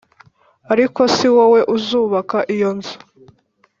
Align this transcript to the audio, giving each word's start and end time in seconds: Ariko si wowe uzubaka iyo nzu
Ariko 0.73 0.99
si 1.15 1.27
wowe 1.35 1.59
uzubaka 1.75 2.37
iyo 2.53 2.69
nzu 2.77 2.95